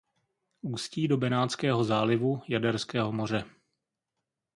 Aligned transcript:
Ústí 0.61 1.07
do 1.07 1.17
Benátského 1.17 1.83
zálivu 1.83 2.41
Jaderského 2.47 3.11
moře. 3.11 3.43